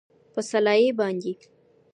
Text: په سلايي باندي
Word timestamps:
په 0.33 0.39
سلايي 0.49 0.89
باندي 0.99 1.33